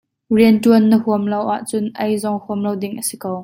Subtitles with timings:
[0.37, 3.31] Rianṭuan na huam lo ahcun ei zong huam lo ding a si ko.